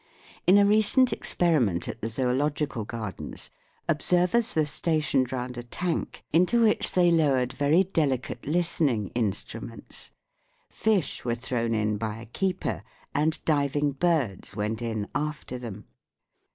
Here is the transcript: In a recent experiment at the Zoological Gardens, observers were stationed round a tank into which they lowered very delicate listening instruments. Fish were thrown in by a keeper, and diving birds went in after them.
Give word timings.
In 0.47 0.57
a 0.57 0.65
recent 0.65 1.13
experiment 1.13 1.87
at 1.87 2.01
the 2.01 2.09
Zoological 2.09 2.85
Gardens, 2.85 3.51
observers 3.87 4.55
were 4.55 4.65
stationed 4.65 5.31
round 5.31 5.59
a 5.59 5.61
tank 5.61 6.23
into 6.33 6.63
which 6.63 6.93
they 6.93 7.11
lowered 7.11 7.53
very 7.53 7.83
delicate 7.83 8.47
listening 8.47 9.09
instruments. 9.09 10.09
Fish 10.71 11.23
were 11.23 11.35
thrown 11.35 11.75
in 11.75 11.97
by 11.99 12.15
a 12.17 12.25
keeper, 12.25 12.81
and 13.13 13.45
diving 13.45 13.91
birds 13.91 14.55
went 14.55 14.81
in 14.81 15.07
after 15.13 15.59
them. 15.59 15.85